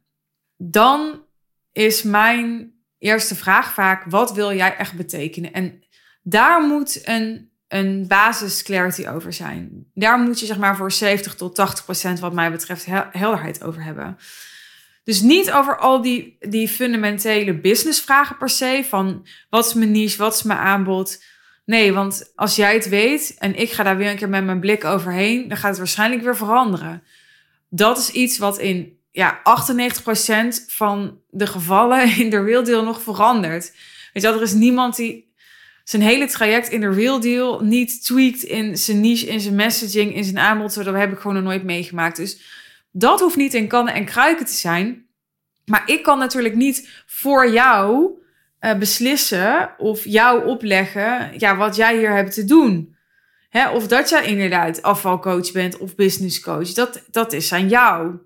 [0.57, 1.25] dan
[1.73, 5.53] is mijn eerste vraag vaak: wat wil jij echt betekenen?
[5.53, 5.85] En
[6.23, 9.91] daar moet een, een basis clarity over zijn.
[9.95, 13.85] Daar moet je zeg maar voor 70 tot 80 procent, wat mij betreft, helderheid over
[13.85, 14.19] hebben.
[15.07, 18.85] Dus niet over al die, die fundamentele businessvragen per se.
[18.89, 21.23] Van wat is mijn niche, wat is mijn aanbod.
[21.65, 24.61] Nee, want als jij het weet en ik ga daar weer een keer met mijn
[24.61, 27.03] blik overheen, dan gaat het waarschijnlijk weer veranderen.
[27.69, 29.43] Dat is iets wat in ja, 98%
[30.67, 33.73] van de gevallen in de real deal nog verandert.
[34.13, 35.35] Weet je, er is niemand die
[35.85, 40.15] zijn hele traject in de real deal niet tweakt in zijn niche, in zijn messaging,
[40.15, 40.75] in zijn aanbod.
[40.75, 42.17] Dat heb ik gewoon nog nooit meegemaakt.
[42.17, 42.41] Dus
[42.99, 45.07] dat hoeft niet in kannen en kruiken te zijn.
[45.65, 48.11] Maar ik kan natuurlijk niet voor jou
[48.61, 52.97] uh, beslissen of jou opleggen ja, wat jij hier hebt te doen.
[53.49, 56.73] Hè, of dat jij inderdaad afvalcoach bent of businesscoach.
[56.73, 58.17] Dat, dat is aan jou.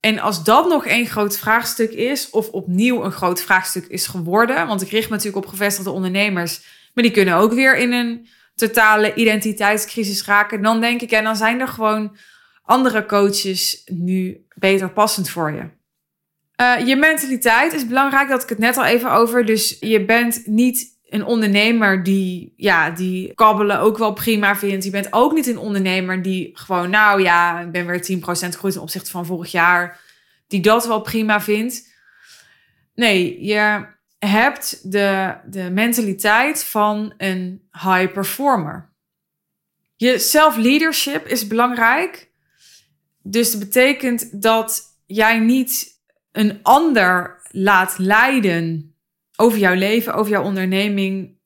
[0.00, 4.66] En als dat nog één groot vraagstuk is, of opnieuw een groot vraagstuk is geworden,
[4.66, 6.60] want ik richt me natuurlijk op gevestigde ondernemers,
[6.94, 11.36] maar die kunnen ook weer in een totale identiteitscrisis raken, dan denk ik, en dan
[11.36, 12.16] zijn er gewoon
[12.68, 15.62] andere coaches nu beter passend voor je.
[16.60, 19.44] Uh, je mentaliteit is belangrijk, dat ik het net al even over.
[19.44, 24.84] Dus je bent niet een ondernemer die, ja, die kabbelen ook wel prima vindt.
[24.84, 28.72] Je bent ook niet een ondernemer die gewoon, nou ja, ik ben weer 10% gegroeid
[28.72, 30.00] ten opzichte van vorig jaar.
[30.46, 31.94] Die dat wel prima vindt.
[32.94, 33.86] Nee, je
[34.18, 38.92] hebt de, de mentaliteit van een high performer.
[39.96, 42.27] Je self-leadership is belangrijk.
[43.22, 46.00] Dus dat betekent dat jij niet
[46.32, 48.94] een ander laat leiden
[49.36, 51.36] over jouw leven, over jouw onderneming.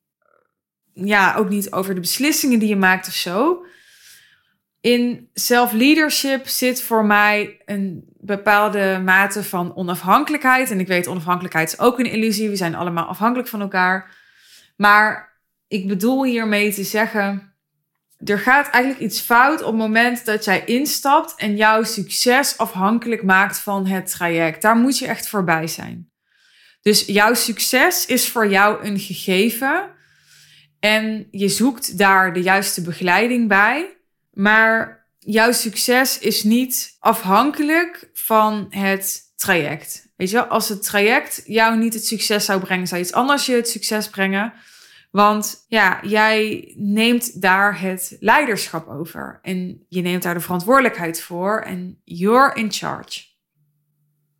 [0.93, 3.65] Ja, ook niet over de beslissingen die je maakt of zo.
[4.81, 10.71] In self-leadership zit voor mij een bepaalde mate van onafhankelijkheid.
[10.71, 12.49] En ik weet, onafhankelijkheid is ook een illusie.
[12.49, 14.15] We zijn allemaal afhankelijk van elkaar.
[14.75, 17.52] Maar ik bedoel hiermee te zeggen,
[18.25, 23.23] er gaat eigenlijk iets fout op het moment dat jij instapt en jouw succes afhankelijk
[23.23, 24.61] maakt van het traject.
[24.61, 26.11] Daar moet je echt voorbij zijn.
[26.81, 29.91] Dus jouw succes is voor jou een gegeven
[30.79, 33.97] en je zoekt daar de juiste begeleiding bij.
[34.31, 40.11] Maar jouw succes is niet afhankelijk van het traject.
[40.15, 43.55] Weet je als het traject jou niet het succes zou brengen, zou iets anders je
[43.55, 44.53] het succes brengen.
[45.13, 51.61] Want ja, jij neemt daar het leiderschap over en je neemt daar de verantwoordelijkheid voor
[51.61, 53.23] en you're in charge.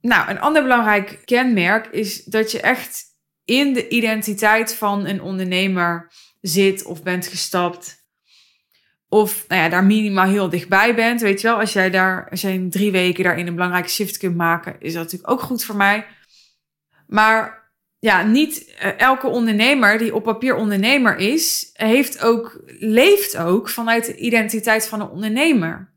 [0.02, 3.04] Nou, een ander belangrijk kenmerk is dat je echt
[3.46, 8.08] in de identiteit van een ondernemer zit of bent gestapt.
[9.08, 11.22] Of nou ja, daar minimaal heel dichtbij bent.
[11.22, 14.76] Weet je wel, als jij daar, in drie weken daarin een belangrijke shift kunt maken,
[14.80, 16.06] is dat natuurlijk ook goed voor mij.
[17.08, 17.63] Maar
[18.04, 24.06] ja, niet eh, elke ondernemer die op papier ondernemer is, heeft ook, leeft ook vanuit
[24.06, 25.92] de identiteit van een ondernemer.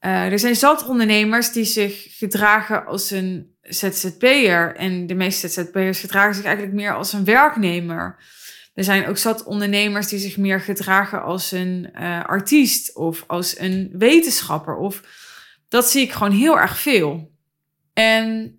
[0.00, 4.74] Uh, er zijn zat ondernemers die zich gedragen als een ZZP'er.
[4.74, 8.18] En de meeste ZZP'ers gedragen zich eigenlijk meer als een werknemer.
[8.74, 13.58] Er zijn ook zat ondernemers die zich meer gedragen als een uh, artiest of als
[13.58, 14.76] een wetenschapper.
[14.76, 15.02] Of
[15.68, 17.30] dat zie ik gewoon heel erg veel.
[17.92, 18.55] En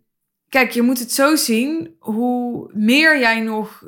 [0.50, 3.84] kijk, je moet het zo zien, hoe meer jij nog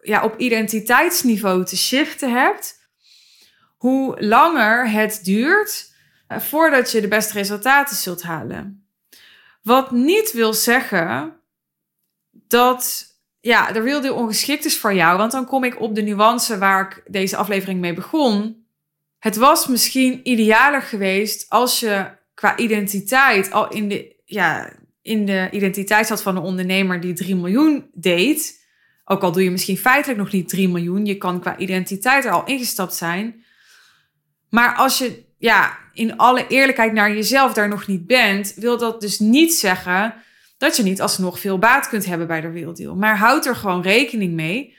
[0.00, 2.82] ja, op identiteitsniveau te shiften hebt,
[3.76, 5.92] hoe langer het duurt
[6.26, 8.88] eh, voordat je de beste resultaten zult halen.
[9.62, 11.40] Wat niet wil zeggen
[12.30, 16.02] dat ja, de real deal ongeschikt is voor jou, want dan kom ik op de
[16.02, 18.66] nuance waar ik deze aflevering mee begon.
[19.18, 24.72] Het was misschien idealer geweest als je qua identiteit al in de, ja,
[25.04, 28.66] in de identiteit zat van een ondernemer die 3 miljoen deed.
[29.04, 32.30] Ook al doe je misschien feitelijk nog niet 3 miljoen, je kan qua identiteit er
[32.30, 33.44] al ingestapt zijn.
[34.50, 39.00] Maar als je ja, in alle eerlijkheid naar jezelf daar nog niet bent, wil dat
[39.00, 40.14] dus niet zeggen
[40.58, 42.96] dat je niet alsnog veel baat kunt hebben bij de Real Deal.
[42.96, 44.76] Maar houd er gewoon rekening mee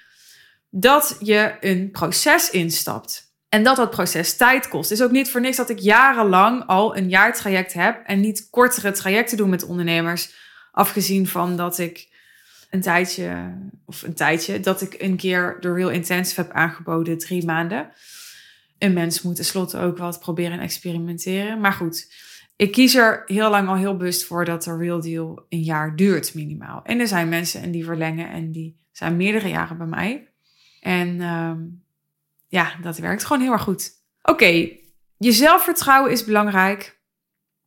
[0.70, 3.25] dat je een proces instapt.
[3.56, 4.92] En dat dat proces tijd kost.
[4.92, 8.92] Is ook niet voor niks dat ik jarenlang al een jaartraject heb en niet kortere
[8.92, 10.34] trajecten doe met ondernemers.
[10.72, 12.08] Afgezien van dat ik
[12.70, 17.46] een tijdje, of een tijdje, dat ik een keer de Real Intensive heb aangeboden, drie
[17.46, 17.92] maanden
[18.78, 21.60] een mens moet tenslotte ook wat proberen en experimenteren.
[21.60, 22.14] Maar goed,
[22.56, 25.96] ik kies er heel lang al heel bewust voor dat de real deal een jaar
[25.96, 26.84] duurt minimaal.
[26.84, 30.28] En er zijn mensen en die verlengen en die zijn meerdere jaren bij mij.
[30.82, 31.60] En ehm,
[32.56, 33.92] ja, dat werkt gewoon heel erg goed.
[34.22, 34.70] Oké,
[35.18, 37.00] je zelfvertrouwen is belangrijk.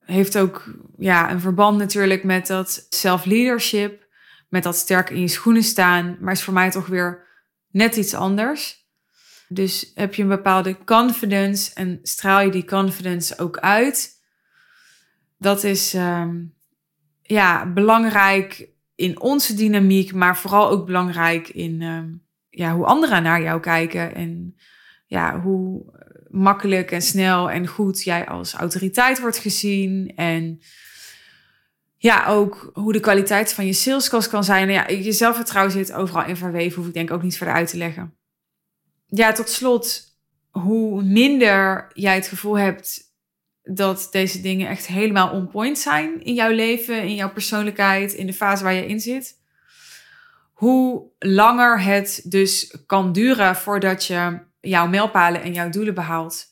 [0.04, 0.64] Heeft ook
[0.98, 4.06] ja, een verband natuurlijk met dat self-leadership.
[4.48, 6.16] Met dat sterk in je schoenen staan.
[6.20, 7.26] Maar is voor mij toch weer
[7.70, 8.86] net iets anders.
[9.48, 14.10] Dus heb je een bepaalde confidence en straal je die confidence ook uit.
[15.38, 16.44] Dat is ehm,
[17.22, 22.08] ja, belangrijk in onze dynamiek, maar vooral ook belangrijk in ehm,
[22.48, 24.14] ja, hoe anderen naar jou kijken.
[24.14, 24.56] En
[25.08, 25.84] ja, hoe
[26.28, 30.12] makkelijk en snel en goed jij als autoriteit wordt gezien.
[30.16, 30.60] En
[31.96, 34.70] ja, ook hoe de kwaliteit van je saleskast kan zijn.
[34.70, 37.76] Ja, je zelfvertrouwen zit overal in verweven, hoef ik denk ook niet verder uit te
[37.76, 38.18] leggen
[39.08, 40.16] ja, tot slot,
[40.50, 43.00] hoe minder jij het gevoel hebt
[43.62, 48.26] dat deze dingen echt helemaal on point zijn in jouw leven, in jouw persoonlijkheid, in
[48.26, 49.36] de fase waar je in zit,
[50.52, 56.46] hoe langer het dus kan duren voordat je jouw mijlpalen en jouw doelen behaalt.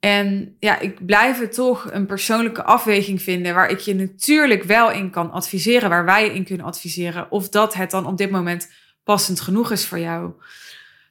[0.00, 4.90] En ja, ik blijf het toch een persoonlijke afweging vinden waar ik je natuurlijk wel
[4.90, 8.70] in kan adviseren, waar wij in kunnen adviseren, of dat het dan op dit moment
[9.04, 10.32] passend genoeg is voor jou.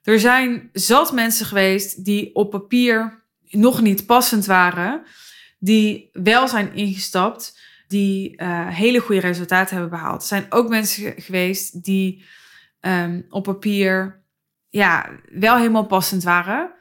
[0.04, 5.04] Er zijn zat mensen geweest die op papier nog niet passend waren,
[5.60, 10.22] die wel zijn ingestapt, die uh, hele goede resultaten hebben behaald.
[10.22, 12.24] Er zijn ook mensen geweest die
[12.80, 14.23] ehm, op papier
[14.74, 16.74] ja, wel helemaal passend waren.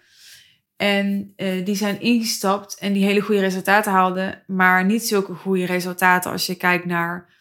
[0.77, 5.67] En eh, die zijn ingestapt en die hele goede resultaten haalden, maar niet zulke goede
[5.67, 7.33] resultaten als je kijkt naar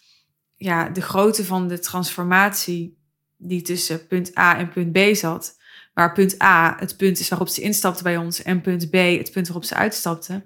[0.56, 2.98] ja, de grootte van de transformatie
[3.38, 5.58] die tussen punt A en punt B zat.
[5.94, 9.32] Waar punt A het punt is waarop ze instapte bij ons en punt B het
[9.32, 10.44] punt waarop ze uitstapte.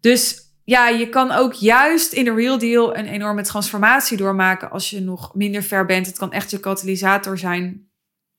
[0.00, 4.90] Dus ja, je kan ook juist in de real deal een enorme transformatie doormaken als
[4.90, 6.06] je nog minder ver bent.
[6.06, 7.86] Het kan echt je katalysator zijn.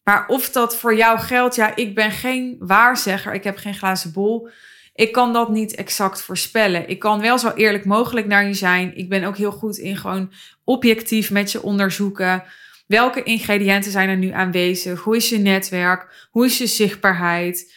[0.08, 3.34] Maar of dat voor jou geldt, ja, ik ben geen waarzegger.
[3.34, 4.50] Ik heb geen glazen bol.
[4.96, 6.90] Ik kan dat niet exact voorspellen.
[6.90, 8.98] Ik kan wel zo eerlijk mogelijk naar je zijn.
[8.98, 10.32] Ik ben ook heel goed in gewoon
[10.64, 12.44] objectief met je onderzoeken.
[12.86, 15.02] Welke ingrediënten zijn er nu aanwezig?
[15.02, 16.28] Hoe is je netwerk?
[16.32, 17.74] Hoe is je zichtbaarheid?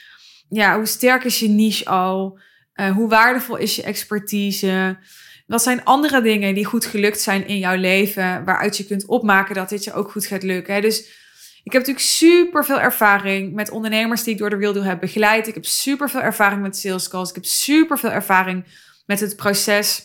[0.48, 2.38] Ja, hoe sterk is je niche al?
[2.74, 4.98] Uh, hoe waardevol is je expertise?
[5.46, 9.54] Wat zijn andere dingen die goed gelukt zijn in jouw leven, waaruit je kunt opmaken
[9.54, 10.82] dat dit je ook goed gaat lukken?
[10.82, 11.18] Dus
[11.62, 15.46] ik heb natuurlijk super veel ervaring met ondernemers die ik door de Real heb begeleid.
[15.46, 17.28] Ik heb super veel ervaring met sales calls.
[17.28, 18.64] Ik heb super veel ervaring
[19.06, 20.02] met het proces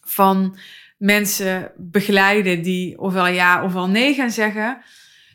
[0.00, 0.56] van
[0.98, 4.82] mensen begeleiden die ofwel ja ofwel nee gaan zeggen.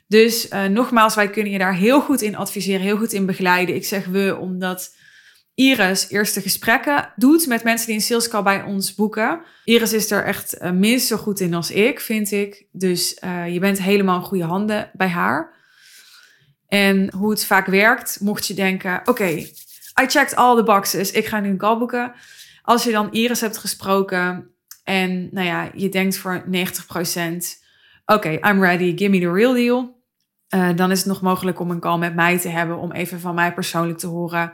[0.08, 3.76] Dus uh, nogmaals, wij kunnen je daar heel goed in adviseren, heel goed in begeleiden.
[3.76, 4.96] Ik zeg we omdat
[5.60, 9.42] Iris eerste gesprekken doet met mensen die een sales call bij ons boeken.
[9.64, 12.66] Iris is er echt uh, minstens zo goed in als ik, vind ik.
[12.72, 15.54] Dus uh, je bent helemaal in goede handen bij haar.
[16.68, 19.28] En hoe het vaak werkt, mocht je denken: oké,
[20.02, 22.14] I checked all the boxes, ik ga nu een call boeken.
[22.62, 24.50] Als je dan Iris hebt gesproken
[24.84, 26.50] en nou ja, je denkt voor 90%:
[28.06, 29.98] oké, I'm ready, give me the real deal.
[30.56, 33.20] Uh, dan is het nog mogelijk om een call met mij te hebben, om even
[33.20, 34.54] van mij persoonlijk te horen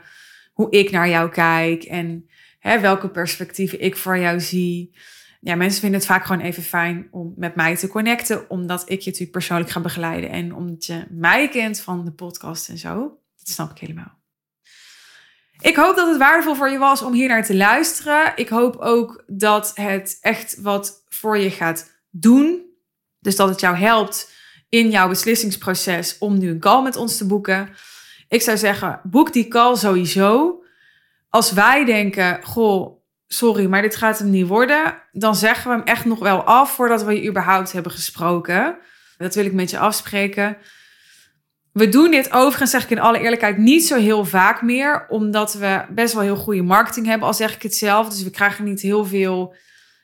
[0.56, 2.28] hoe ik naar jou kijk en
[2.58, 4.96] hè, welke perspectieven ik voor jou zie.
[5.40, 9.00] Ja, mensen vinden het vaak gewoon even fijn om met mij te connecten, omdat ik
[9.00, 13.18] je natuurlijk persoonlijk ga begeleiden en omdat je mij kent van de podcast en zo.
[13.38, 14.18] Dat snap ik helemaal.
[15.58, 18.32] Ik hoop dat het waardevol voor je was om hier naar te luisteren.
[18.36, 22.64] Ik hoop ook dat het echt wat voor je gaat doen.
[23.18, 24.32] Dus dat het jou helpt
[24.68, 27.68] in jouw beslissingsproces om nu een call met ons te boeken.
[28.28, 30.62] Ik zou zeggen, boek die call sowieso.
[31.30, 32.96] Als wij denken, goh,
[33.26, 36.74] sorry, maar dit gaat hem niet worden, dan zeggen we hem echt nog wel af
[36.74, 38.78] voordat we je überhaupt hebben gesproken.
[39.18, 40.56] Dat wil ik met je afspreken.
[41.72, 45.54] We doen dit overigens, zeg ik in alle eerlijkheid, niet zo heel vaak meer, omdat
[45.54, 48.08] we best wel heel goede marketing hebben, al zeg ik het zelf.
[48.08, 49.54] Dus we krijgen niet heel veel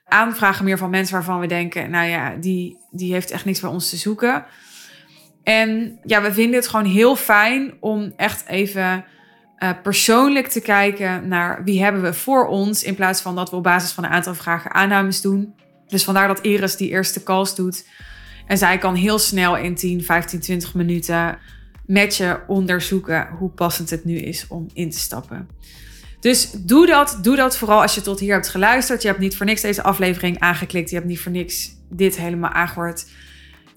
[0.04, 3.70] aanvragen meer van mensen waarvan we denken, nou ja, die, die heeft echt niks bij
[3.70, 4.44] ons te zoeken.
[5.43, 9.05] En ja, we vinden het gewoon heel fijn om echt even
[9.59, 13.57] uh, persoonlijk te kijken naar wie hebben we voor ons, in plaats van dat we
[13.57, 15.55] op basis van een aantal vragen aannames doen.
[15.86, 17.86] Dus vandaar dat Iris die eerste calls doet.
[18.47, 21.38] En zij kan heel snel in 10, 15, 20 minuten
[21.86, 25.49] met je onderzoeken hoe passend het nu is om in te stappen.
[26.20, 27.18] Dus doe dat.
[27.22, 29.03] Doe dat vooral als je tot hier hebt geluisterd.
[29.03, 30.90] Je hebt niet voor niks deze aflevering aangeklikt.
[30.90, 33.07] Je hebt niet voor niks dit helemaal aangehoord.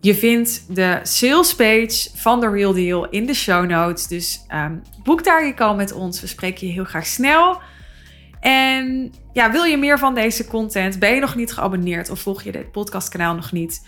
[0.05, 4.07] Je vindt de sales page van The Real Deal in de show notes.
[4.07, 6.21] Dus um, boek daar je call met ons.
[6.21, 7.61] We spreken je heel graag snel.
[8.39, 10.99] En ja, wil je meer van deze content?
[10.99, 13.87] Ben je nog niet geabonneerd of volg je dit podcastkanaal nog niet?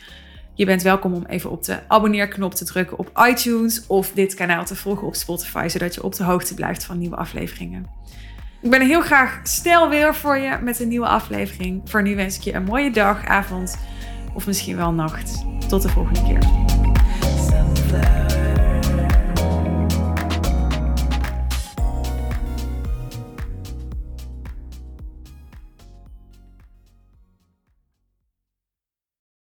[0.53, 4.65] Je bent welkom om even op de abonneerknop te drukken op iTunes of dit kanaal
[4.65, 7.85] te volgen op Spotify, zodat je op de hoogte blijft van nieuwe afleveringen.
[8.61, 11.81] Ik ben heel graag snel weer voor je met een nieuwe aflevering.
[11.85, 13.77] Voor nu wens ik je een mooie dag, avond
[14.37, 15.45] of misschien wel nacht.
[15.67, 16.39] Tot de volgende keer.